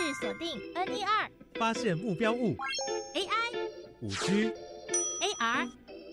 [0.00, 2.56] 是锁定 N 一二发现目标物
[3.14, 3.58] AI
[4.00, 4.50] 五 G
[5.20, 5.68] AR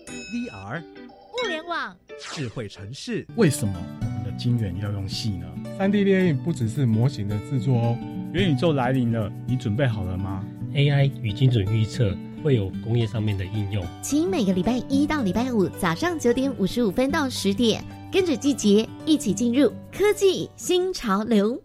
[0.06, 1.96] VR 物联网。
[2.20, 3.26] 智慧城市。
[3.36, 5.46] 为什么我们的晶圆要用细呢？
[5.78, 7.98] 三 D 列印不只是模型的制作哦。
[8.34, 10.44] 元宇宙来临了，你准备好了吗
[10.74, 12.14] ？AI 与精准预测
[12.44, 13.82] 会有工业上面的应用。
[14.02, 17.82] 请每个礼拜一到礼拜五早上九点五十五分到十点，
[18.12, 21.58] 跟着季节一起进入科技新潮流。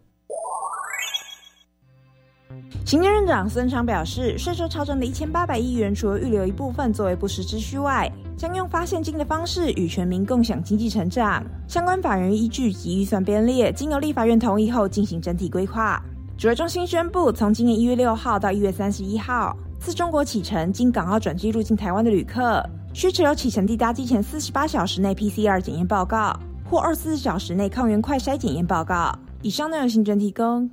[2.85, 11.44] 行政院长孙昌表示，税收超征的一千八百亿元，除了预留一部分作为不时之需外，将用发现金的方式与全民共享经济成长。
[11.67, 16.02] 相关法人依据及预算编列，经由立法院同意后进行整体规划。
[16.38, 22.61] 指挥中心宣布，从今年一月六号到一月三十一号，自中国启程经港澳转机入境台湾的旅客，
[22.94, 26.38] 需持有启程地搭机前四十八小时内 PCR 检验报告
[26.70, 29.17] 或二十四小时内抗原快筛检验报告。
[29.41, 30.70] 以上内容行政提供。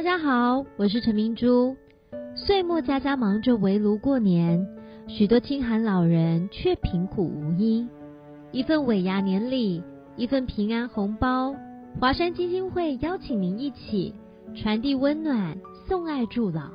[0.00, 1.76] 大家好，我是陈明珠。
[2.34, 4.66] 岁末家家忙着围炉过年，
[5.06, 7.86] 许多清寒老人却贫苦无依。
[8.50, 9.84] 一份尾牙年礼，
[10.16, 11.54] 一份平安红包。
[12.00, 14.14] 华山基金会邀请您一起
[14.56, 16.70] 传递温暖，送爱助老。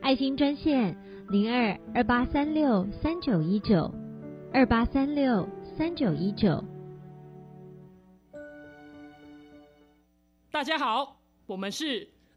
[0.00, 0.96] 爱心专线
[1.28, 3.92] 零二二八三六三九一九
[4.52, 5.44] 二八三六
[5.76, 6.62] 三九一九。
[10.52, 11.16] 大家好，
[11.48, 12.06] 我们是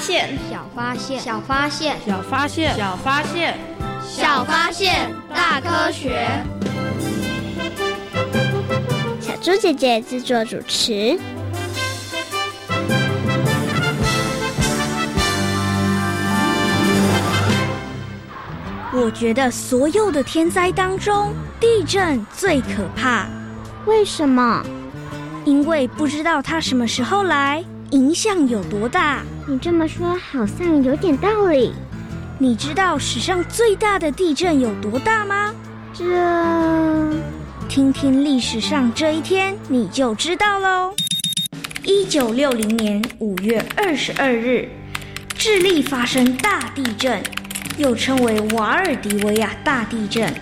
[0.00, 3.58] 小发现，小发现，小发现，小发现，小发现，
[4.02, 6.26] 小发现，大科学。
[9.20, 11.18] 小猪姐姐制作主持。
[18.92, 23.28] 我觉得所有的天灾当中，地震最可怕。
[23.84, 24.64] 为什么？
[25.44, 27.62] 因为不知道它什么时候来。
[27.90, 29.22] 影响有多大？
[29.48, 31.72] 你这么说好像有点道理。
[32.38, 35.52] 你知道史上最大的地震有多大吗？
[35.92, 36.04] 这，
[37.68, 40.94] 听听历史上这一天你就知道喽。
[41.82, 44.68] 一九六零年五月二十二日，
[45.34, 47.20] 智利发生大地震，
[47.76, 50.32] 又称为瓦尔迪维亚大地震。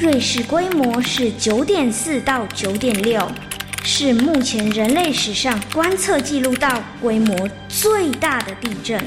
[0.00, 3.30] 瑞士规模是九点四到九点六。
[3.84, 9.02] 是目前人类史上观测记录到规模最大的地震。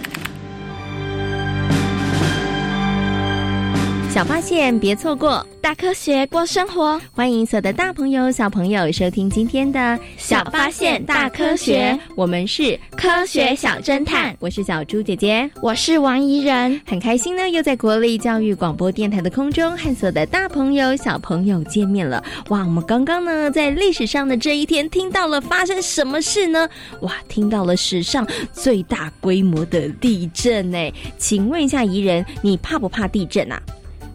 [4.16, 5.46] 小发现，别错过。
[5.60, 12.00] 大科学过生活，欢迎所有的大朋友、小朋友收听今天的小发现大科学。
[12.16, 16.80] 我们是科学小侦探，我是小猪姐姐，我是王怡人。
[16.86, 22.24] 很开心呢，又在国立教育广播电台的空中和所有的大朋友、小朋友见面了。
[22.48, 26.70] 哇，我们刚刚呢，在历史上的这一天听到了发生什么事呢？
[27.02, 30.78] 哇，听到了史上最大规模的地震呢。
[31.18, 33.62] 请问一下怡人，你怕不怕地震啊？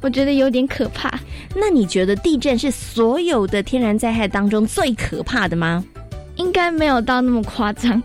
[0.01, 1.11] 我觉得有点可怕。
[1.55, 5.85] 那你觉得地震是所有的天然灾害当中最可怕的吗？
[6.37, 8.03] 应该没有到那么夸张。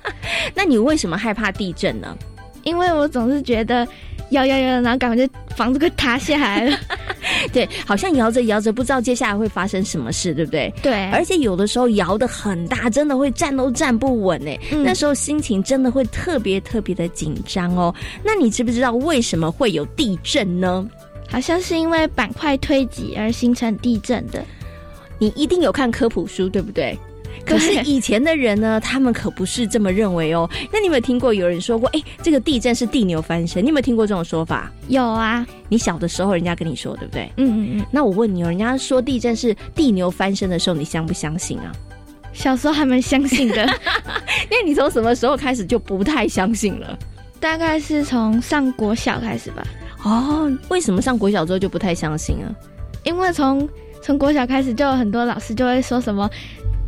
[0.54, 2.16] 那你为什么害怕地震呢？
[2.64, 3.86] 因为我总是觉得
[4.30, 5.26] 摇摇摇，然后感觉
[5.56, 6.76] 房子快塌下来了。
[7.52, 10.72] 对，好像摇着摇着，不知道接下来会发生什么事，对不对？
[10.82, 11.10] 对。
[11.10, 14.58] 而且有的时候摇的很大，真的会站都站不稳哎。
[14.72, 17.94] 嗯、那时候心情真的会特别特别的紧张哦。
[18.22, 20.86] 那你知不知道为什么会有地震呢？
[21.28, 24.44] 好像是因为板块推挤而形成地震的，
[25.18, 26.98] 你一定有看科普书，对不对？
[27.46, 30.48] 可是以前的人呢，他们可不是这么认为哦。
[30.72, 33.62] 那你有没有听过有人说过，哎，这个地震是地牛翻身？
[33.62, 34.70] 你有没有听过这种说法？
[34.88, 37.30] 有啊，你小的时候人家跟你说，对不对？
[37.36, 37.86] 嗯嗯嗯。
[37.90, 41.72] 那我问你，哦人家说地震是地牛翻身的时候，你相不相信啊？
[42.32, 43.64] 小时候还蛮相信的。
[44.50, 46.98] 那你从什么时候开始就不太相信了？
[47.40, 49.62] 大概是从上国小开始吧。
[50.02, 52.54] 哦，为什么上国小之后就不太相信啊？
[53.04, 53.68] 因为从
[54.02, 56.28] 从国小开始就有很多老师就会说什么。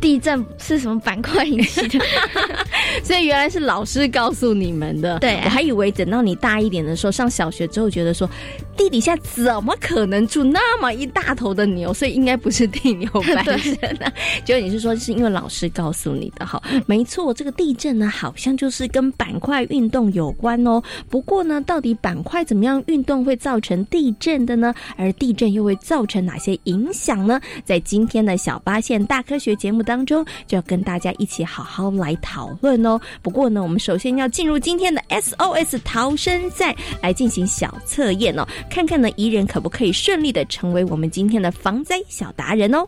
[0.01, 2.03] 地震是什么板块引起的？
[3.03, 5.19] 所以原来是老师告诉你们的。
[5.19, 8.29] 对，我还以为等到你大一点的时候，上小学之后，觉得说
[8.75, 11.93] 地底下怎么可能住那么一大头的牛？
[11.93, 14.11] 所以应该不是地牛翻身的。
[14.43, 16.45] 结果你是说是因为老师告诉你的？
[16.45, 20.81] 哈，没错，这个地震呢，好像就是跟板块运动有关哦。
[21.09, 24.73] 不过呢，到底板块怎么样运动会造成地震的呢？
[24.97, 27.39] 而地震又会造成哪些影响呢？
[27.63, 29.90] 在今天的小八线大科学节目当。
[29.91, 32.97] 当中就要跟大家一起好好来讨论哦。
[33.21, 42.87] 不过呢，我们首先要进入今天的 SOS 逃生赛来进行小测验哦，看看呢，宜人可不可以顺利的成为我们今天的防灾小达人哦。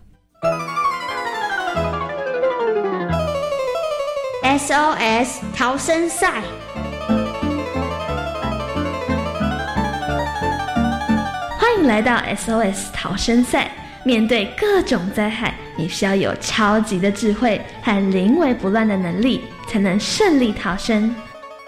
[4.44, 6.42] SOS 逃生赛，
[11.60, 13.83] 欢迎来到 SOS 逃生赛。
[14.06, 21.16] 面对各种灾害，你需要有超级的智慧和临危不乱的能力，才能顺利逃生。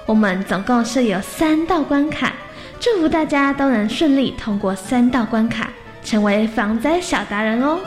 [0.05, 2.33] 我们总共设有三道关卡，
[2.77, 5.69] 祝福大家都能顺利通过三道关卡，
[6.03, 7.79] 成为防灾小达人哦！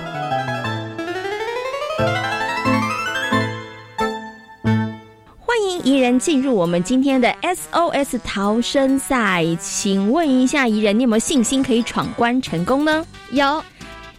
[5.36, 13.04] 欢迎宜人进入我们今天的 SOS 逃生赛，请问一下怡人，你有没有信心可以闯关成功呢？
[13.30, 13.62] 有。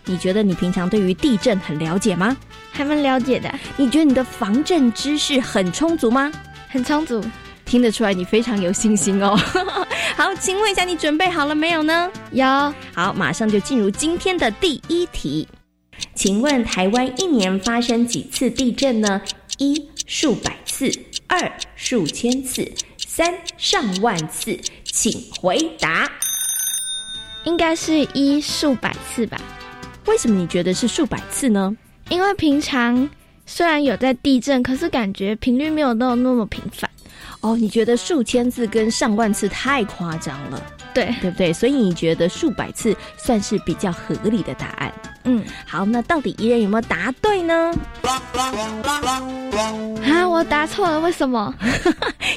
[0.10, 2.36] 你觉得你平常对于地震很了解吗？
[2.72, 3.54] 还蛮了解的。
[3.78, 6.32] 你觉得你的防震知识很充足吗？
[6.68, 7.24] 很充足，
[7.64, 9.38] 听得出来你非常有信心哦。
[10.18, 12.12] 好，请问一下，你准备好了没有呢？
[12.32, 12.44] 有。
[12.92, 15.48] 好，马上就进入今天的第一题。
[16.16, 19.22] 请问台湾一年发生几次地震呢？
[19.60, 20.92] 一数百次，
[21.28, 22.68] 二数千次，
[22.98, 26.10] 三上万次，请回答。
[27.44, 29.40] 应该是一数百次吧。
[30.10, 31.72] 为什么你觉得是数百次呢？
[32.10, 33.08] 因为平常
[33.46, 36.90] 虽然有在地震，可是感觉频率没有那么那么频繁。
[37.42, 40.62] 哦，你觉得数千次跟上万次太夸张了，
[40.94, 41.54] 对对不对？
[41.54, 44.92] 所以你觉得数百次算是比较合理的答案。
[45.26, 47.72] 嗯，好，那到底伊人有没有答对呢？
[50.04, 51.54] 啊，我答错了，为什么？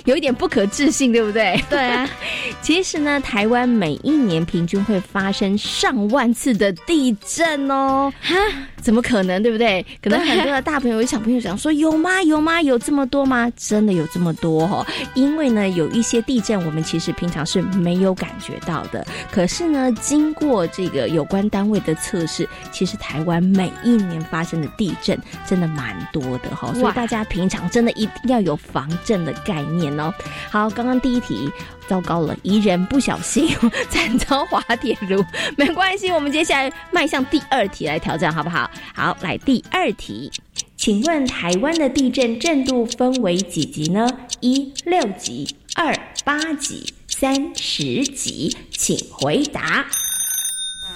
[0.04, 1.62] 有一点不可置信，对不对？
[1.68, 2.08] 对啊，
[2.62, 8.12] 其实呢，台湾每一年平均会发生上万次的地震哦。
[8.20, 8.34] 哈，
[8.80, 9.84] 怎么可能，对不对？
[10.02, 12.22] 可能很多的大朋友、小朋友想说，有吗？
[12.22, 12.60] 有吗？
[12.62, 13.50] 有这么多吗？
[13.56, 14.86] 真的有这么多哦？
[15.14, 19.06] 因为呢，有一些地震，我们其实平常是没有感觉到的。
[19.30, 30.12] 可是呢，经过这个有关单位的测试，其实台湾每一年发生的地震真的蛮多的哈，所以大家平常真的一定要有防震的概念哦。
[30.50, 31.50] 好，刚刚第一题
[31.86, 33.48] 糟糕了，一人不小心
[33.90, 35.24] 惨遭滑铁卢，
[35.56, 38.70] 没关系，我们接下来迈向第二题来挑战，好不好？
[38.94, 40.30] 好，来第二题，
[40.76, 44.08] 请问台湾的地震震度分为几级呢？
[44.40, 49.86] 一六级，二八级，三十级，请回答。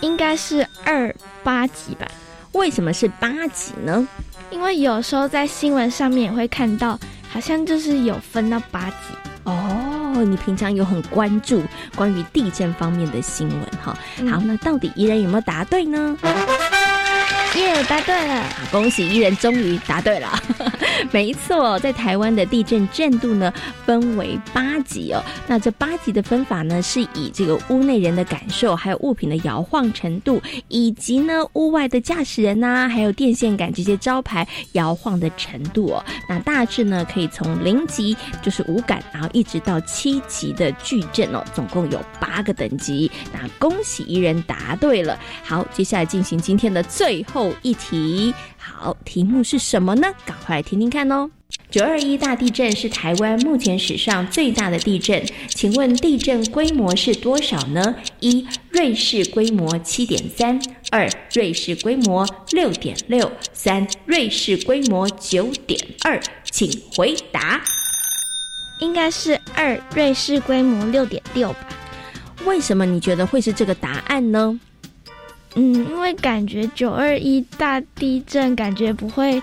[0.02, 2.06] 应该是二八级吧？
[2.52, 4.06] 为什么是八级呢？
[4.50, 6.98] 因为有时候在新闻上面也会看到，
[7.36, 8.96] 好像就是有分到八级
[9.44, 10.24] 哦。
[10.26, 11.62] 你平常有很关注
[11.94, 13.94] 关于地震方面的新闻哈？
[14.30, 16.16] 好，那到底怡然有没有答对呢？
[17.54, 18.44] 耶，答对了！
[18.70, 20.38] 恭喜伊人终于答对了。
[21.10, 23.52] 没错，在台湾的地震震度呢
[23.86, 25.22] 分为八级哦。
[25.46, 36.04] 那这八级的分法呢，是以这个屋内人的感受，还有物品的摇晃程度，以及呢屋外的驾驶人呐，还有电线杆这些招牌摇晃的程度哦。
[36.28, 43.10] 那大致呢可以从零级就是无感，然后一直到七级的巨震哦，总共有八个等级。
[43.32, 45.18] 那恭喜伊人答对了。
[45.42, 47.35] 好，接下来进行今天的最后。
[47.62, 50.08] 一题，好，题目是什么呢？
[50.24, 51.30] 赶快来听听看哦。
[51.70, 57.94] 九二一大地震是台湾目前史上最大的地震，请问地震规模是多少呢？
[58.20, 60.58] 一，瑞士规模七点三；
[60.90, 66.20] 二，瑞士规模六点六；三，瑞士规模九点二。
[66.50, 67.60] 请回答。
[68.80, 71.68] 应该是二，瑞士规模六点六吧？
[72.44, 74.58] 为什么你觉得会是这个答案呢？
[75.56, 79.42] 嗯，因为感觉九二一大地震感觉不会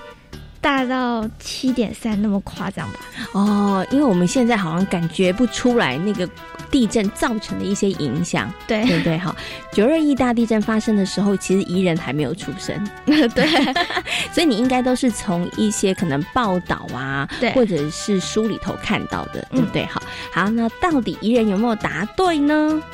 [0.61, 2.99] 大到七点三那么夸张吧？
[3.33, 6.29] 哦，因为我们现在好像感觉不出来那个
[6.73, 9.15] 地震造成的一些影响，对对不对？
[9.19, 9.35] 哈，
[9.71, 12.75] 九二一大地震发生的时候，其实宜人还没有出生，
[13.05, 13.45] 对，
[14.33, 19.85] 所以你应该都是从一些可能报道啊，对或者是书里头看到的，对嗯不对？
[19.85, 20.01] 好，
[20.31, 22.81] 好，那到底宜人有没有答对呢？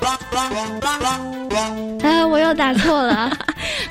[2.03, 3.31] 啊，我又答错了。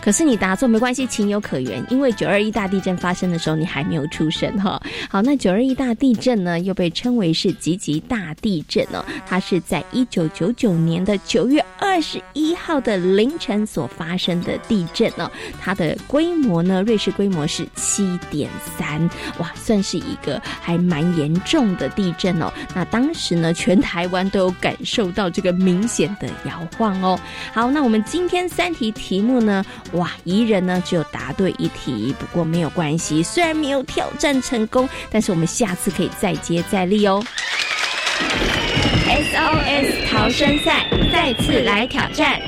[0.00, 4.80] 可是你答错没关系，情有可原，因为九二一大地震发生的时候你还没有出生哈。
[5.10, 15.30] 好，那九二一大地震呢，又被称为是极级大地震哦，它是在一九九九年的九月二十一号的凌晨所发生的地震哦，
[15.60, 19.08] 它的规模呢，瑞士规模是七点三，
[19.38, 22.52] 哇，算是一个还蛮严重的地震哦。
[22.74, 27.18] 那当时呢，全台湾都有感受到这个明显的摇晃哦。
[27.52, 37.24] 好，那我们今天三题题目呢，哇，宜人呢只有答对一题，不过没有关系，虽然没有挑战成功，但是我们下次可以再接再厉哦。
[39.38, 42.40] SOS 逃生赛再次来挑战。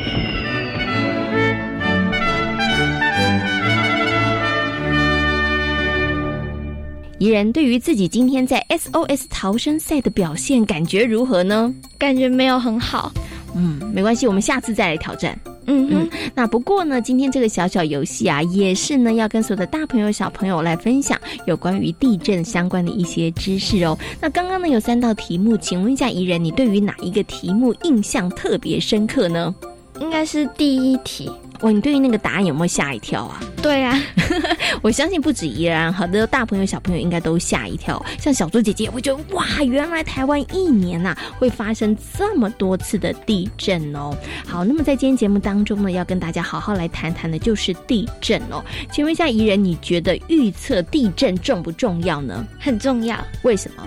[7.18, 11.73] 怡人对于自己今天在 SOS 逃生赛的表现感觉如何呢？
[11.97, 13.12] 感觉没有很好。
[13.54, 15.38] 嗯，没关系，我们下次再来挑战。
[15.73, 23.97] 嗯哼，那不过呢，今天这个小小游戏啊，也是呢要跟所有的大朋友、小朋友来分享有关于地震相关的一些知识哦。
[24.21, 29.55] 那刚刚呢有三道题目，请问一下怡人，你对于哪一个题目印象特别深刻呢？
[30.00, 31.31] 应该是第一题。
[31.62, 33.40] 哇，你对于那个答案有没有吓一跳啊？
[33.62, 33.99] 对啊，
[34.81, 38.02] 我相信不止怡然，好的大朋友小朋友应该都吓一跳。
[38.19, 44.17] 像小猪姐姐也会觉得哇，原来台湾一年呐、会发生这么多次的地震哦。
[44.47, 48.64] 好，那么在今天节目当中呢，要跟大家好好来谈谈的就是地震哦。
[48.90, 52.47] 请问一下怡人，你觉得预测地震重不重要呢？
[52.59, 53.19] 很重要。
[53.43, 53.87] 为什么？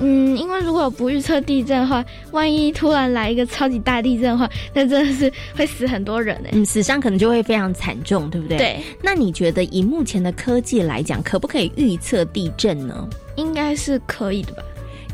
[0.00, 8.56] 嗯，因为如果不预测地震的话，万一突然来一个超级大地震的话， 那真的是会死很多人哎、嗯，死伤可能就会非常惨重，对不对？
[8.58, 8.80] 对。
[9.02, 13.08] 那你觉得以目前的科技来讲，可不可以预测地震呢？
[13.36, 14.62] 应该是可以的吧？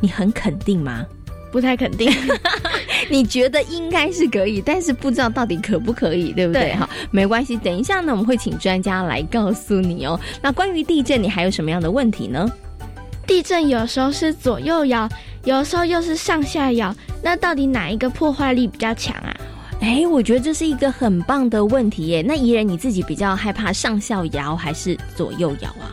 [0.01, 1.05] 你很肯定吗？
[1.51, 2.13] 不太肯定。
[3.09, 6.63] 你觉得应该是可以，但是不知道到底可不可以，对不对？
[6.63, 10.19] 对好，没关系，等一下呢，我们会请专家来告诉你哦。
[10.43, 12.51] 那关于地震，你还有什么样的问题呢？
[13.27, 15.09] 地震有时候是左右摇，
[15.45, 19.35] 有时候又是上下摇，那到底哪一个破坏力比较强啊？
[19.81, 22.23] 哎，我觉得这是一个很棒的问题耶。
[22.23, 25.93] 那怡人你自己比较害怕上下摇还是左右摇啊？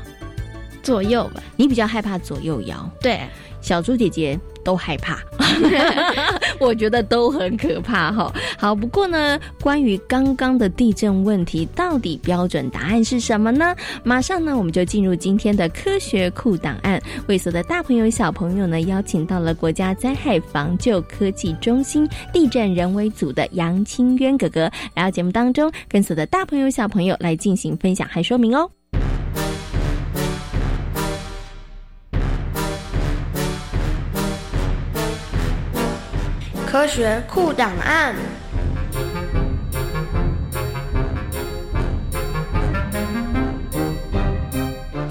[0.83, 2.89] 左右吧，你比较害怕左右摇。
[3.01, 3.19] 对，
[3.61, 5.19] 小猪姐姐都害怕，
[6.59, 8.31] 我觉得都很可怕哈。
[8.57, 13.75] 好，不过呢，关于刚刚的地震问题，到底标准答案是什么呢？
[14.03, 17.01] 马上呢，我们就进入今天的科学库档案。
[17.27, 28.69] 为所的大朋友、小朋友呢，邀请到了国家灾害防救科技中心地震人为组的杨清渊哥哥来到节目当中，跟所有的大朋友、小朋友来进行分享和说明哦。
[36.71, 38.15] 科学库档案。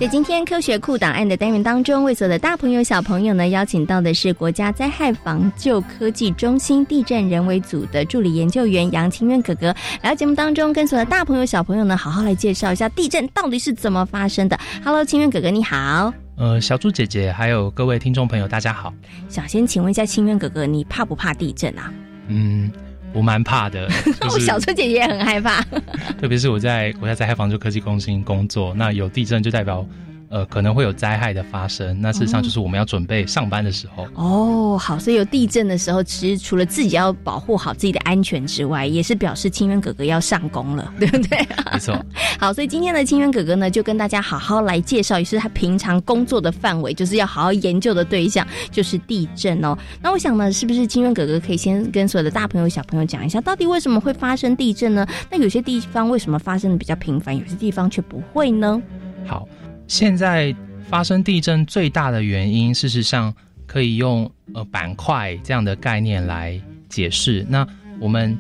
[0.01, 9.67] 在今天科学库档案的单元当中，为所有的大朋友、小朋友呢，邀请到的是国家灾害防救科技中心地震人为组的助理研究员杨清渊哥哥，
[10.01, 14.59] 来到节目当中，跟所有的大朋友、小朋友呢，好好来介绍一下地震到底是怎么发生的。
[14.83, 16.11] Hello，清渊哥哥，你好。
[16.41, 18.91] 呃，小猪姐姐还有各位听众朋友，大家好。
[19.29, 21.93] 想先请问一下清渊哥哥，你怕不怕地震啊？
[22.29, 22.73] 嗯，
[23.13, 23.87] 我蛮怕的，
[24.23, 25.61] 就是小猪姐姐也很害怕。
[26.19, 29.87] 特别是我在国家灾害防救科技中心工作，那有地震就代表。
[30.31, 34.07] 呃，可能会有灾害的发生，那事实上就是我们要准备上班的时候。
[34.15, 41.37] 哦，好，所以有地震的时候，其实除了自己要保护好自己的安全之外，也是表示清渊哥哥要上工了， 对不对？
[41.73, 42.01] 没错。
[42.39, 49.77] 好，所以今天的清渊哥哥呢，就跟大家好好来介绍，也是他平常工作的范围，就是要好好研究的对象，就是地震哦。
[50.01, 55.05] 那我想呢，是不是清渊哥哥可以先跟所有的大朋友、小朋友讲一下，到底为什么会发生地震呢？
[55.29, 58.81] 那有些地方为什么发生的比较频繁，有些地方却不会呢？
[59.27, 59.49] 好。
[59.91, 60.55] 现在
[60.89, 63.35] 发生地震最大的原因，事实上
[63.67, 67.45] 可以用呃板块这样的概念来解释。
[67.49, 67.67] 那
[67.99, 68.39] 我们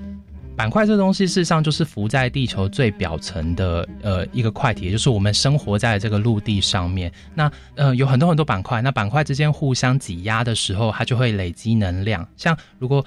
[0.54, 7.11] 板块这东西，事实上就是浮在地球最表层的呃一个块体，也就是我们生活在这个陆地上面。
[7.35, 12.25] 那呃有很多很多板块，那板块之间互相挤压的时候，它就会累积能量。
[12.37, 13.04] 像如果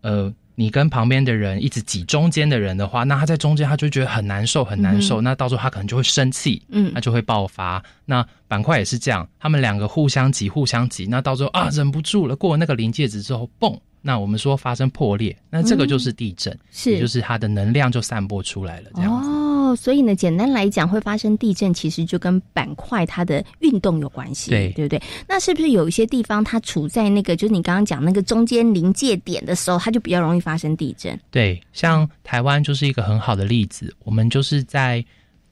[0.00, 0.32] 呃。
[0.54, 5.20] 你跟旁边的人一直挤中间的人的话，那他在中间他就觉得很难受，很难受。
[5.22, 7.82] 嗯、那到时候他可能就会生气，嗯，他就会爆发。
[8.04, 19.28] 那板块也是这样，他们两个互相挤，互相挤，那到时候啊忍不住了，过了那个临界值之后，嘣，那我们说发生破裂，那这个就是地震，是也就是它的能量就散播出来了，这样子。
[19.30, 25.00] 哦，所以呢，简单来讲，会发生地震，其实就跟板块它的运动有关系，对对不对？
[25.28, 31.18] 那是不是有一些地方它处在那个，就是你刚刚讲那个中间临界点的时候，它就比较容易发生地震？
[31.30, 35.04] 对，像台湾就是一个很好的例子，我们就是在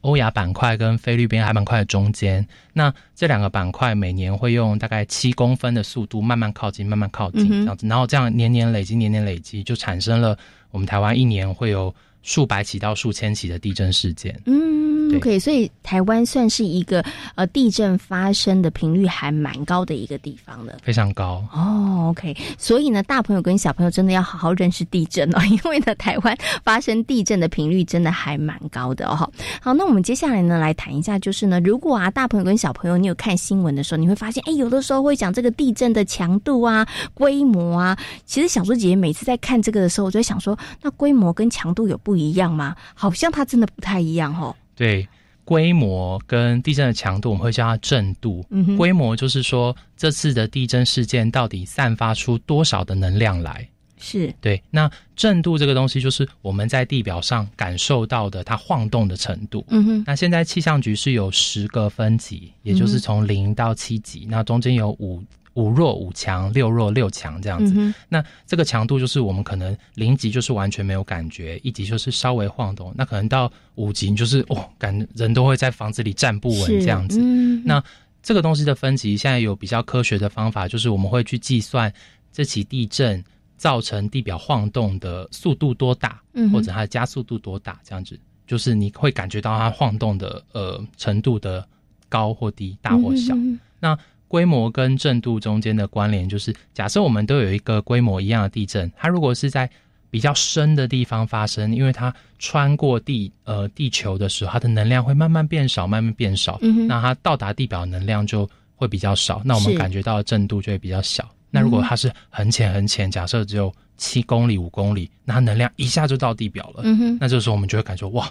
[0.02, 10.36] 欧亚板块跟菲律宾海板块的中间，那这两个板块每年会用大概七公分的速度慢慢靠近，慢慢靠近这样子，然后这样年年累积，年年累积，就产生了
[10.70, 14.40] 我们台湾一年会有数百起到数千起的地震事件。
[14.46, 20.78] 嗯对，OK，所以台湾算是一个呃地震发生的频率还蛮高的一个地方了。
[20.82, 29.30] 非常高哦，OK，所以呢，大朋友跟小朋友真的要好好认识地震哦， 因为呢，台湾发生地震的频率真的还蛮高的哦。
[29.60, 37.98] 好，那我们接下来呢，来谈一下，就是呢，如果啊，大朋友跟小朋友，你有看新闻的时候，你会发现，哎，有的时候会讲这个地震的强度啊、规模啊。
[38.24, 42.74] 其实小猪姐姐每次在看这个的时候，我就在想说，那规模跟强度有不一样吗？
[42.94, 44.54] 好像它真的不太一样哦。
[44.80, 45.06] 对，
[45.44, 48.42] 规模跟地震的强度，我们会叫它震度。
[48.78, 53.68] 规模就是说这次的地震事件到底散发出多少的能量来。
[53.98, 59.62] 是对，那震度这个东西就是我们在地表上感受到的它晃动的程度。
[59.68, 65.22] 嗯哼那现在气象局是有十个分级，也就是从零到七级，那中间有五
[65.54, 67.74] 五弱、五强、六弱、六强这样子。
[67.76, 77.18] 嗯那这个强度就是我们可能零级就是完全没有感觉，一级就是稍微晃动，那可能到五级就是哦，感人都会在房子里站不稳是这样子。
[77.20, 77.82] 嗯那
[78.22, 81.92] 这个东西的分级现在有比较科学的方法，就是我们会去计算
[82.32, 83.22] 这起地震
[83.56, 91.66] 造成地表晃动的速度多大，嗯或者它的加速度多大，这样子就是你会感觉到它晃动的呃程度的
[92.08, 93.34] 高或低、大或小。
[93.34, 93.98] 嗯那
[94.30, 99.68] 规模跟震度中间的关联，就是假设我们都有一个规模一样的地震，它如果是在
[100.08, 111.28] 比较深的地方发生，因为它穿过地呃地球的时候，它的能量会慢慢变少，慢慢变少，嗯那它到达地表能量就会比较少，那我们感觉到的震度就会比较小。
[111.50, 118.30] 那如果它是很浅很浅，假设只有七公里、五公里，那它能量一下就到地表了，嗯那这时候我们就会感觉哇，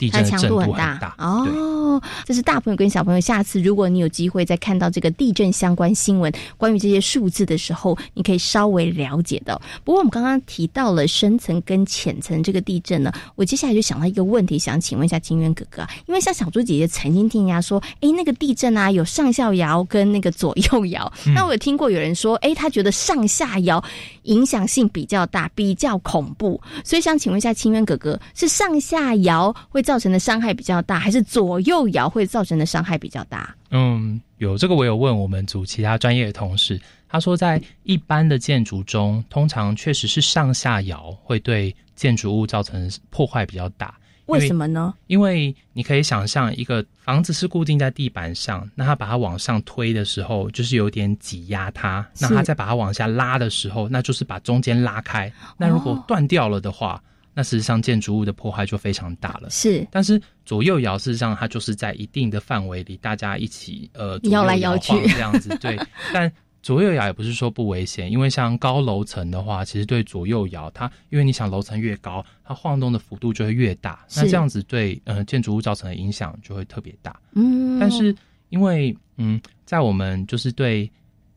[0.00, 2.00] 地震的它强震度很大大，哦。
[2.24, 9.60] 这是大朋友跟小朋友，下次如果你有机会再看到这个地震相关新闻，关于这些数字的时候，你可以稍微了解到。
[9.84, 23.82] 不过我们刚刚提到了深层跟浅层这个地震呢，我接下来就想到一个问题，想请问一下金渊哥哥啊，因为像小猪姐姐曾经听人家说，哎，那个地震啊有上下摇跟那个左右摇，嗯那我有听过有人说，哎，他觉得上下摇
[24.22, 33.52] 影响性比较大，比较恐怖，所以想请问一下清渊哥哥，是上下摇会造成的伤害比较大，还是左右摇会造成的伤害比较大？
[33.72, 43.92] 嗯，有这个我有问我们组其他专业的同事，他说在一般的建筑中，通常确实是上下摇会对建筑物造成破坏比较大。
[44.26, 44.94] 为什么呢？
[45.08, 55.32] 因为你可以想象，一个房子是固定在地板上，那它把它往上推的时候，就是有点挤压它；那它再把它往下拉的时候，那就是把中间拉开。
[55.56, 57.02] 那如果断掉了的话，
[57.34, 59.48] 那事实上建筑物的破坏就非常大了。
[59.50, 65.56] 是，但是左右摇事实上它就是在一定的范围里，大家一起呃摇来摇去晃这样子。
[65.58, 65.78] 对，
[66.12, 66.30] 但
[66.62, 77.18] 左右摇也不是说不危险，因为像高楼层的话，其实对左右摇它，因为你想楼层越高，它晃动的幅度就会越大，那这样子对呃建筑物造成的影响就会特别大。
[77.34, 78.14] 嗯但是
[78.50, 80.90] 因为嗯，在我们就是对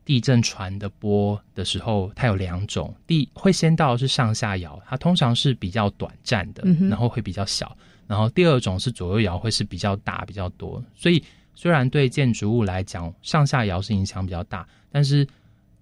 [0.04, 10.82] 地震传的波的时候，它有两种，第会先到是上下摇，它通常是比较短暂的，然后会比较小，然后第二种是左右摇，会是比较大比较多。
[10.94, 11.22] 所以
[11.54, 15.26] 虽然对建筑物来讲，上下摇是影响比较大，但是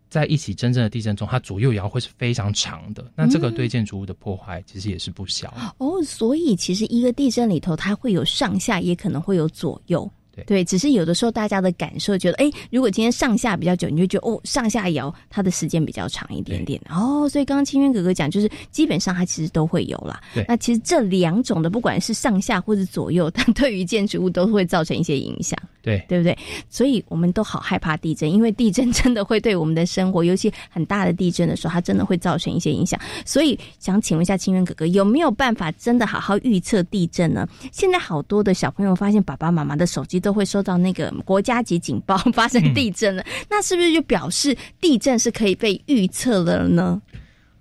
[0.08, 5.52] 在一起真正的地震中，它左右摇会是非常长的，那这个嗯对建筑物的破坏其实也是不小。
[5.78, 10.08] 哦，所以其实一个地震里头，它会有上下，也可能会有左右。
[10.46, 16.80] 对只是有的时候大家的感受觉得，哎，如果今天上下比较久，你就觉得哦，上下摇它的时间比较长一点点。
[16.88, 20.20] 哦，所以刚刚清渊哥哥讲，就是基本上它其实都会有啦。
[20.34, 25.58] 对那其实这两种的，不管是上下或者左右，它对于建筑物都会造成一些影响。
[25.82, 26.36] 对对不对？
[26.70, 32.98] 所以我们都好害怕地震，因为地震真的会对我们的生活，尤其很大的地震的时候，它真的会造成一些影响。
[33.26, 37.48] 所以想请问一下清源哥哥，有没有办法真的好好预测地震呢？
[37.72, 47.02] 现在好多的小朋友发现，爸爸妈妈的手机都会收到那个国家级警报，发生地震了，那是不是就表示地震是可以被预测了呢？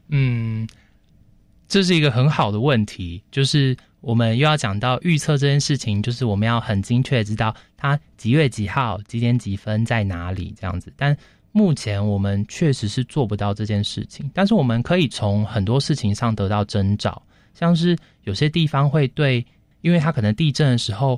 [0.10, 0.68] 嗯，
[1.68, 10.92] 这是一个很好的问题，就是我们又要讲到预测这件事情，就是我们要很精确知道它几月几号、几点几分在哪里这样子。
[10.98, 11.16] 但
[11.52, 17.22] 目前我们确实是做不到这件事情，但是我们可以从很多事情上得到征兆，
[17.54, 19.46] 像是有些地方会对，
[19.82, 21.18] 因为它可能地震的时候，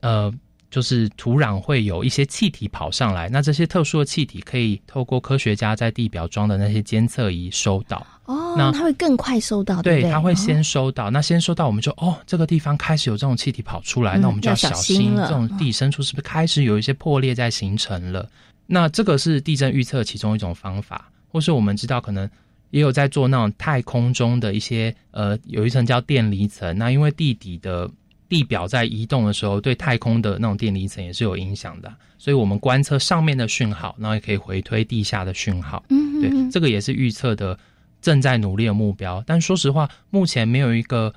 [0.00, 0.32] 呃，
[0.70, 8.04] 就是土壤会有一些气体跑上来，那这些特殊的气体可以透过科学家在地表装的那些监测仪收到。
[8.24, 10.02] 哦，那它会更快收到，对？
[10.02, 18.28] 它会哦先收到，那先收到我们就哦，这个地方开始有这种气体跑出来，嗯那我们就要小小心了这种地深处是不是开始有一些破裂在形成了？
[18.66, 22.28] 那这个是地震预测其中一种方法，或是我们知道可能
[22.70, 27.88] 也有在做那种太空中的一些呃，有一层叫电离层，那因为地底的
[28.28, 35.84] 地表在移动的时候，对太空的那种电离层也是有影响的，所以我们观测上面的讯号，然后也可以回推地下的讯号。
[35.88, 37.58] 对嗯对，这个也是预测的
[38.00, 39.22] 正在努力的目标。
[39.26, 41.12] 但说实话，目前没有一个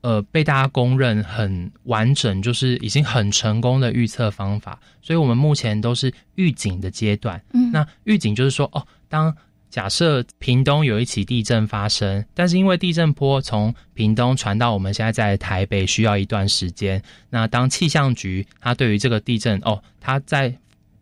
[0.00, 4.80] 呃被大家公认很完整，就是已经很成功的预测方法。
[5.02, 7.40] 所以我们目前都是预警的阶段。
[7.52, 9.34] 嗯那预警就是说，哦，当
[9.74, 17.02] 假设屏东有一起地震发生，但是因为地震波从屏东传到我们现在在台北需要一段时间。
[17.28, 20.56] 那当气象局它对于这个地震，哦，它在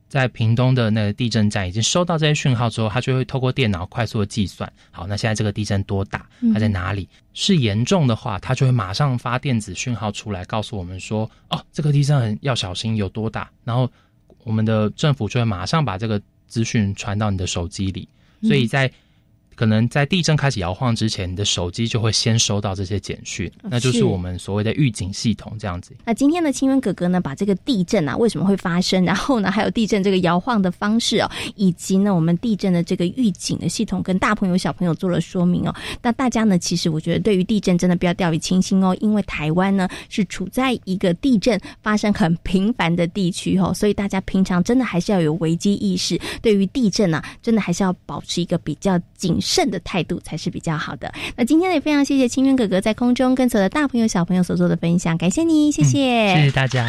[0.09, 7.07] 在屏东的那个地震站已经收到这些讯号之后，它就会透过电脑快速的计算，好，那现在这个地震多大，它在哪里？
[7.35, 13.51] 是严重的话，它就会马上发电子讯号出来，告诉我们说，哦，这个地震很要小心，有多大？
[13.65, 13.87] 然后
[14.45, 18.09] 我们的政府就会马上把这个资讯传到你的手机里，
[18.43, 18.91] 所以在。
[19.55, 25.93] 可能在地震开始摇晃之前，你的手机就会先收到这些简讯，那就是是我们所谓的预警系统这样子。
[26.05, 35.75] 那今天的清源哥哥呢，把这个地震啊为什么会发生，然后呢还有地震这个摇晃的方式哦，以及呢我们地震的这个预警的系统，跟大朋友小朋友做了说明哦。
[36.01, 51.13] 那大家呢，其实我觉得对于地震真的不要掉以轻心哦，因为台湾呢是处在一个地震发生很频繁的地区哦，所以大家平常真的还是要有危机意识，对于地震啊，真的还是要保持一个比较谨慎的态度才是比较好的。
[51.37, 56.87] 那今天呢也非常谢谢清源哥哥在空中跟所有的大朋友小朋友所做的分享，感谢你，谢谢，谢谢大家。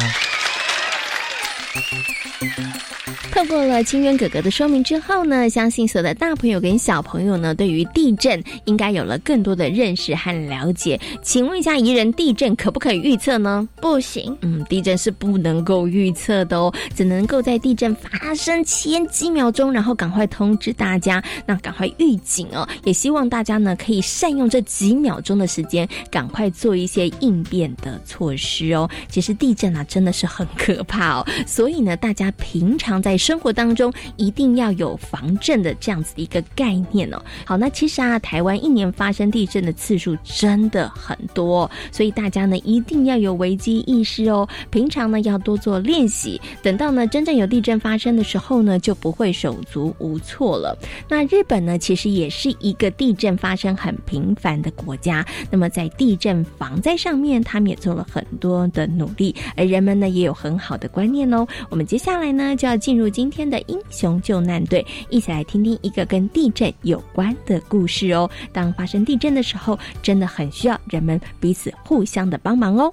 [3.32, 10.98] 透过了清源哥哥的说明之后呢，相信所有的大朋友跟小朋友呢，对于地震应该有了更多的认识和了解。
[11.22, 13.68] 请问一下，宜人地震可不可以预测呢？
[13.80, 22.68] 不行，嗯，地震是不能够预测的哦，只能够在地震发生前几秒钟，然后赶快通知大家，那赶快预警哦。
[22.84, 28.88] 也希望大家呢可以善用这几秒钟的时间，赶快做一些应变的措施哦。
[29.08, 37.22] 其实地震啊真的是很可怕哦，所以呢，大家平常在生活当中一定要有防震的这样子的一个概念哦。
[37.44, 44.48] 好，那其实啊，台湾一年发生地震的次数真的很多，所以大家呢一定要有危机意识哦。
[44.70, 50.74] 平常呢要多做练习，等到呢真正有地震发生的时候呢，就不会手足无措了。
[51.06, 55.22] 那日本呢，其实也是一个地震发生很频繁的国家。
[55.50, 61.46] 那么在地震防灾上面，他们也做了很多的努力，而人们呢也有很好的观念哦。
[61.68, 68.30] 我们接下来呢就要进入今天的英雄救难队，一起来听听一个跟地震有关的故事哦。
[68.52, 72.92] 当发生地震的时候，真的很需要人们彼此互相的帮忙哦。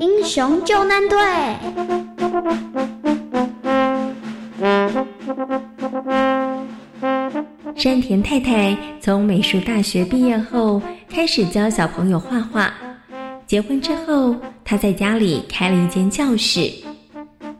[0.00, 1.18] 英雄救难队，
[7.76, 12.72] 山田太太从美术大学毕业后，开始教小朋友画画。
[13.46, 16.70] 结婚之后，她在家里开了一间教室。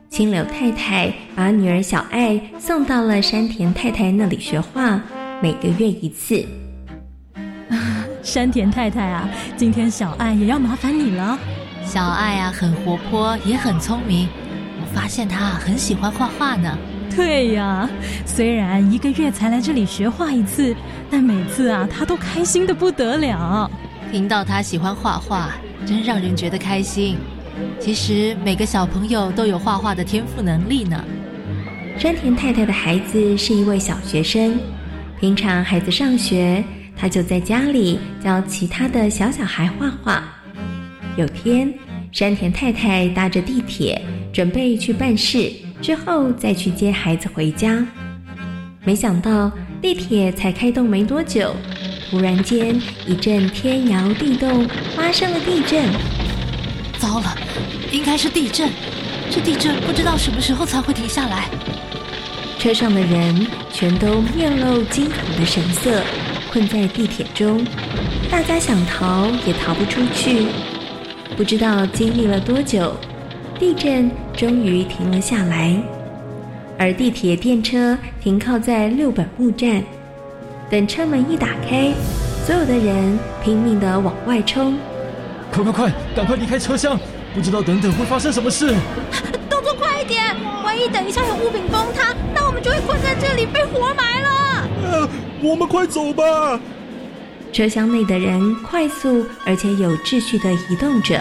[0.09, 5.01] 青柳太太把女儿小爱送到了山田太太那里学画，
[5.41, 6.45] 每个月一次。
[8.21, 11.37] 山田太太啊，今天小爱也要麻烦你了。
[11.83, 14.27] 小爱啊，很活泼，也很聪明。
[14.79, 16.77] 我发现她很喜欢画画呢。
[17.15, 17.89] 对呀，
[18.25, 20.75] 虽然一个月才来这里学画一次，
[21.11, 23.69] 但每次啊，她都开心的不得了。
[24.11, 25.51] 听到她喜欢画画，
[25.85, 27.17] 真让人觉得开心。
[27.79, 31.03] 其实每个小朋友都有画画的天赋能力呢。
[31.97, 34.57] 山田太太的孩子是一位小学生，
[35.19, 36.63] 平常孩子上学，
[36.97, 40.23] 他就在家里教其他的小小孩画画。
[41.15, 41.71] 有天，
[42.11, 44.01] 山田太太搭着地铁
[44.33, 47.85] 准备去办事，之后再去接孩子回家。
[48.83, 51.55] 没想到地铁才开动没多久，
[52.13, 55.83] 忽然间一阵天摇地动，发生了地震。
[56.99, 57.35] 糟了，
[57.91, 58.69] 应该是地震。
[59.31, 61.49] 这地震不知道什么时候才会停下来。
[62.59, 66.03] 车上的人全都面露惊恐的神色，
[66.51, 67.65] 困在地铁中，
[68.29, 70.45] 大家想逃也逃不出去。
[71.35, 72.95] 不知道经历了多久，
[73.57, 75.75] 地震终于停了下来，
[76.77, 79.83] 而地铁电车停靠在六本木站。
[80.69, 81.93] 等车门一打开，
[82.45, 84.77] 所有的人拼命的往外冲。
[85.51, 86.99] 快快快，赶快离开车厢！
[87.35, 88.73] 不知道等等会发生什么事。
[89.49, 94.69] 动作快一点，万一等一下有物品崩塌，那我们就会困在这里被活埋了。
[94.83, 95.09] 呃，
[95.41, 96.59] 我们快走吧。
[97.51, 101.19] 车厢内的人快速而且有秩序的移动着。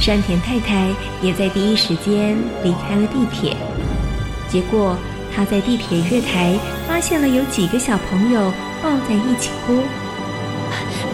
[0.00, 0.88] 山田太太
[1.22, 3.56] 也在第一时间离开了地铁。
[4.48, 4.96] 结果
[5.34, 9.82] 她在地铁月台发现了有几个小朋友抱在一起哭。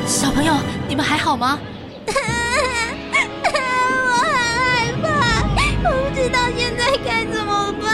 [0.06, 0.54] 小朋友，
[0.88, 1.58] 你们还好吗？
[2.06, 2.22] 我很
[4.32, 5.08] 害怕，
[5.88, 7.90] 我不知道现在该怎么办。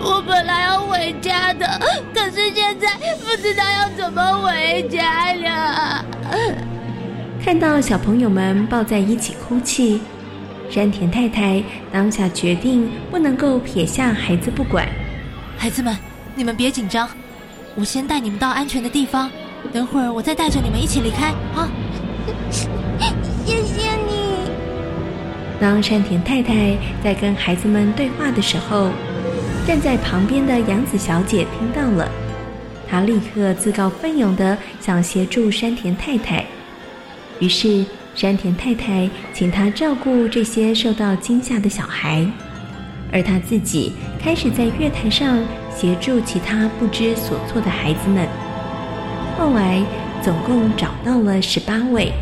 [0.00, 1.66] 我本来要回家的，
[2.14, 2.88] 可是现在
[3.24, 6.04] 不知道要怎么回家了。
[7.44, 10.00] 看到小朋友们抱在一起哭泣，
[10.68, 14.86] 山田太太当下决定不能够撇下孩子不管。
[15.58, 15.96] 孩子们，
[16.34, 17.08] 你们别紧张，
[17.74, 19.30] 我先带你们到安全的地方，
[19.72, 21.68] 等会儿我再带着你们一起离开啊。
[23.44, 24.50] 谢谢你。
[25.60, 28.90] 当山田太太在跟孩子们对话的时候，
[29.66, 32.08] 站在旁边的杨子小姐听到了，
[32.88, 36.44] 她立刻自告奋勇的想协助山田太太。
[37.40, 42.26] 于是山田太太请她照顾这些受到惊吓的小孩，
[43.10, 43.94] 而她自己
[44.26, 45.38] 开始在月台上
[45.72, 48.26] 协助其他不知所措的孩子们。
[49.38, 49.80] 后来
[50.20, 52.12] 总共找到了十八位。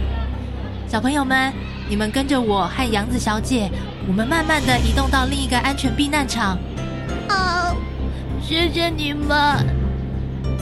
[0.86, 1.50] 小朋友们，
[1.88, 3.70] 你们跟着我和杨子小姐，
[4.06, 6.58] 我们慢慢的移动到另一个安全避难场。
[7.30, 7.74] 哦，
[8.42, 9.66] 谢谢你们。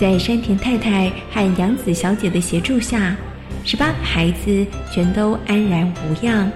[0.01, 3.17] 在山田太太和杨子小姐的协助下，
[3.65, 6.49] 十八个孩子全都安然无恙。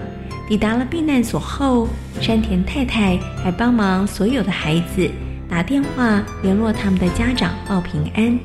[0.48, 1.88] 抵达了避难所后，
[2.20, 5.10] 山田太太还帮忙所有的孩子
[5.48, 8.38] 打电话联络他们的家长报平安。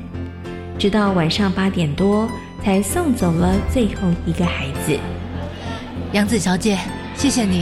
[0.78, 2.28] 直到晚上八点多，
[2.64, 4.98] 才送走了最后一个孩子。
[6.12, 6.76] 杨子小姐，
[7.14, 7.60] 谢谢你。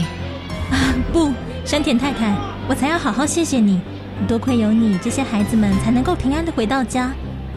[0.71, 1.31] 啊，不，
[1.63, 2.35] 山田太太，
[2.67, 3.79] 我才要好好谢谢你。
[4.27, 7.11] 多亏有你，这些孩子们才能够平安的回到家。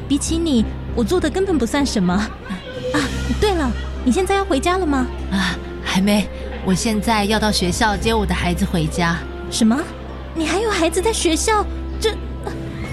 [0.07, 2.13] 比起你，我做的根本不算什么。
[2.13, 3.01] 啊，
[3.41, 3.71] 对了，
[4.05, 5.07] 你现在要回家了吗？
[5.33, 6.29] 啊，还没。
[6.67, 9.19] 我现在要到学校接我的孩子回家。
[9.51, 9.79] 什么？
[10.35, 11.65] 你还有孩子在学校？
[12.01, 12.11] 这，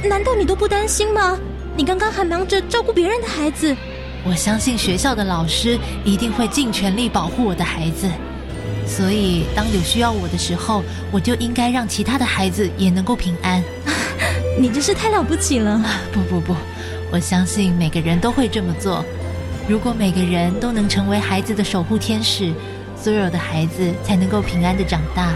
[0.03, 1.37] 难道你都不担心吗？
[1.77, 3.73] 你刚刚还忙着照顾别人的孩子。
[4.25, 8.09] 我相信学校的老师一定会尽全力保护我的孩子，
[8.85, 13.63] 所以当有需要我的时候，我就应该让其他的孩子也能够平安。
[14.59, 15.81] 你真是太了不起了！
[16.11, 16.53] 不不不，
[17.09, 19.03] 我相信每个人都会这么做。
[19.65, 22.51] 如果每个人都能成为孩子的守护天使，
[23.01, 25.33] 所有的孩子才能够平安的长大。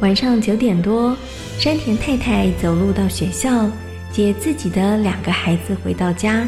[0.00, 1.16] 晚上九点多，
[1.56, 3.70] 山田太太走路到学校，
[4.10, 6.44] 接自己的两个孩子回到家。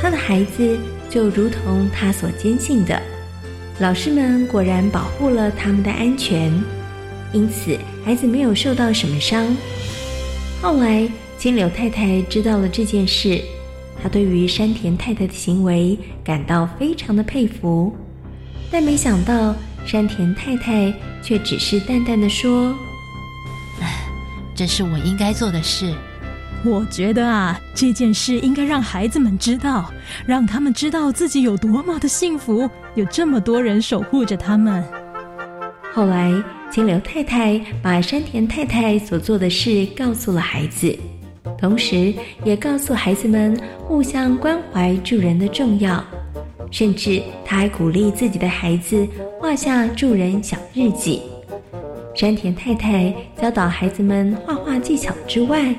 [0.00, 0.78] 他的孩子
[1.10, 3.02] 就如同他所坚信的，
[3.80, 6.52] 老师们果然保护了他们的安全，
[7.32, 9.44] 因此孩子没有受到什么伤。
[10.62, 13.42] 后来金柳太太知道了这件事，
[14.00, 17.92] 她对于山田太太的行为感到非常的佩服，
[18.70, 20.92] 但没想到山田太太
[21.22, 22.76] 却只是淡淡的说
[24.54, 25.94] ：“这是我应该做的事。”
[26.64, 29.92] 我觉得啊，这件事应该让孩子们知道，
[30.26, 34.82] 让他们知道自己有多么的幸福，有这么多人守护着他们。
[35.94, 36.32] 后来，
[36.68, 40.98] 金柳太太把山田太太所做的事告诉了孩子，
[41.56, 46.02] 同时也告诉孩子们互相关怀助人的重要，
[46.70, 49.06] 甚至他还鼓励自己的孩子
[49.40, 51.22] 画下助人小日记。
[52.14, 55.74] 山田太太教导孩子们画画技巧之外，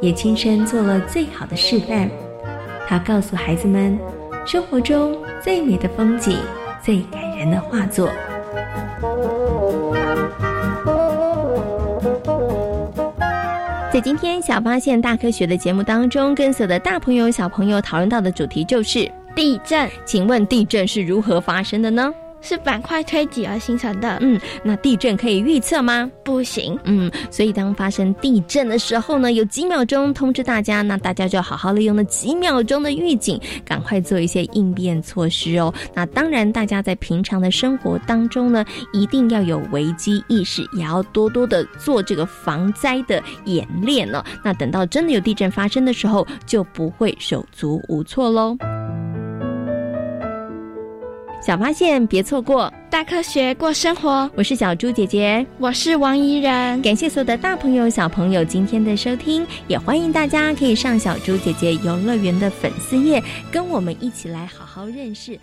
[0.00, 2.10] 也亲身做了最好的示范。
[2.86, 3.98] 他告诉孩子们，
[4.46, 6.38] 生活中最美的风景、
[6.82, 8.10] 最感人的画作。
[13.92, 19.90] 在今天《小发现大科学》的节目当中，跟所有的大朋友、小朋友讨论到的主题就是地震。
[20.04, 22.12] 请问地震是如何发生的呢？
[22.46, 24.18] 是板块推挤而形成的。
[24.20, 26.10] 嗯，那地震可以预测吗？
[26.22, 26.78] 不行。
[26.84, 35.72] 嗯，所以当发生地震的时候呢，有几秒钟通知大家，那大家就要好好利用那几秒钟的预警，赶快做一些应变措施哦。
[35.94, 44.22] 那当然，大家在平常的生活当中呢，一定要有危机意识，也要多多的做这个防灾的演练呢。
[44.42, 48.54] 那等到真的有地震发生的时候，就不会手足无措喽。
[51.44, 54.30] 小发现别错过，大科学过生活。
[54.34, 56.80] 我是小猪姐姐，我是王怡然。
[56.80, 65.38] 感谢所有的大朋友、小朋友今天的收听，也欢迎大家可以上小猪姐姐游乐园的粉丝页，跟我们一起来好好认识。